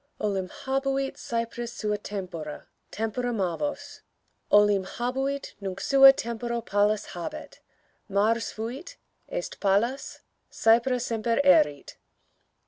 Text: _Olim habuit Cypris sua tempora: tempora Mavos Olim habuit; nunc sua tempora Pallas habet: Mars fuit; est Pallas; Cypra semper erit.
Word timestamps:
_Olim 0.19 0.49
habuit 0.49 1.15
Cypris 1.15 1.73
sua 1.73 1.95
tempora: 1.99 2.65
tempora 2.89 3.31
Mavos 3.31 4.01
Olim 4.51 4.83
habuit; 4.83 5.53
nunc 5.61 5.79
sua 5.79 6.11
tempora 6.11 6.59
Pallas 6.59 7.09
habet: 7.13 7.59
Mars 8.09 8.49
fuit; 8.51 8.97
est 9.29 9.59
Pallas; 9.59 10.21
Cypra 10.49 10.99
semper 10.99 11.39
erit. 11.43 11.97